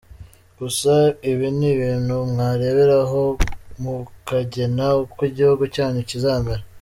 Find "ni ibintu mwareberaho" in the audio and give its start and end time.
1.57-3.21